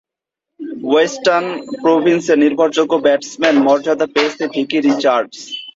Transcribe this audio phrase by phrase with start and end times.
[0.83, 1.47] Western
[1.83, 5.39] প্রভিন্সের নির্ভরযোগ্য ব্যাটসম্যানের মর্যাদা পেয়েছেন ডিকি রিচার্ডস।